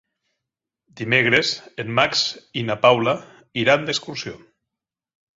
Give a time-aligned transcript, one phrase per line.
[1.01, 1.51] Dimecres
[1.83, 2.23] en Max
[2.61, 3.13] i na Paula
[3.65, 4.33] iran d'excursió.